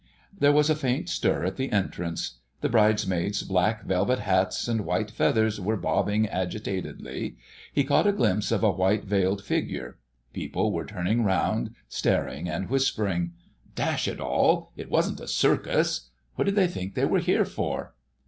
[0.35, 2.39] There was a faint stir at the entrance.
[2.61, 7.37] The Bridesmaids' black velvet hats and white feathers were bobbing agitatedly.
[7.71, 9.99] He caught a glimpse of a white veiled figure.
[10.33, 13.33] People were turning round, staring and whispering.
[13.75, 14.71] Dash it all!
[14.75, 16.09] It wasn't a circus....
[16.33, 17.93] What did they think they were here for?